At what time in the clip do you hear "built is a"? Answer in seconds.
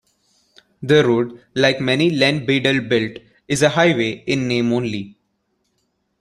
2.89-3.69